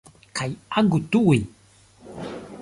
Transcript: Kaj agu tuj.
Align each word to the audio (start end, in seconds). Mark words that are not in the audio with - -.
Kaj 0.39 0.47
agu 0.81 1.01
tuj. 1.17 1.39